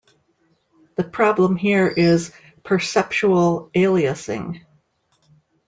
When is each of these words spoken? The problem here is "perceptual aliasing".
The 0.95 1.03
problem 1.03 1.55
here 1.57 1.87
is 1.87 2.31
"perceptual 2.63 3.69
aliasing". 3.75 4.61